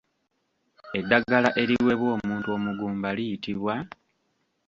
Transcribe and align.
Eddagala 0.99 1.49
eriweebwa 1.61 2.07
omuntu 2.17 2.47
omugumba 2.57 3.09
liyitibwa? 3.17 3.75